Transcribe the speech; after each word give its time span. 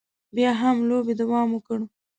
بیا 0.35 0.51
هم 0.61 0.77
لوبې 0.89 1.13
دوام 1.21 1.49
وکړ. 1.53 1.79